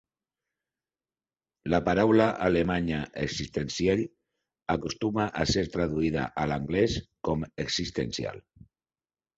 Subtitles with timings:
[1.73, 4.03] La paraula alemanya "existenziell"
[4.77, 8.45] acostuma a ser traduïda a l'anglès com "existencial".